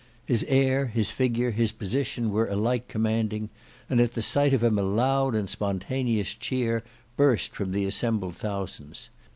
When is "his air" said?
0.25-0.87